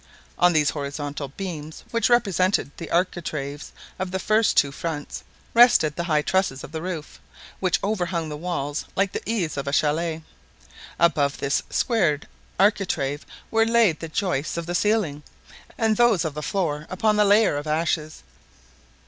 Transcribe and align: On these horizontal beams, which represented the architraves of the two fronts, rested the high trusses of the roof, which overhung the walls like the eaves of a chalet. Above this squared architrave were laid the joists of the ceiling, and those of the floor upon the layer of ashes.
On 0.39 0.51
these 0.51 0.71
horizontal 0.71 1.27
beams, 1.27 1.83
which 1.91 2.09
represented 2.09 2.71
the 2.77 2.89
architraves 2.89 3.71
of 3.99 4.09
the 4.09 4.51
two 4.55 4.71
fronts, 4.71 5.23
rested 5.53 5.95
the 5.95 6.05
high 6.05 6.23
trusses 6.23 6.63
of 6.63 6.71
the 6.71 6.81
roof, 6.81 7.19
which 7.59 7.79
overhung 7.83 8.27
the 8.27 8.35
walls 8.35 8.85
like 8.95 9.11
the 9.11 9.21
eaves 9.29 9.57
of 9.57 9.67
a 9.67 9.71
chalet. 9.71 10.23
Above 10.97 11.37
this 11.37 11.61
squared 11.69 12.27
architrave 12.59 13.27
were 13.51 13.63
laid 13.63 13.99
the 13.99 14.09
joists 14.09 14.57
of 14.57 14.65
the 14.65 14.73
ceiling, 14.73 15.21
and 15.77 15.97
those 15.97 16.25
of 16.25 16.33
the 16.33 16.41
floor 16.41 16.87
upon 16.89 17.15
the 17.15 17.23
layer 17.23 17.55
of 17.55 17.67
ashes. 17.67 18.23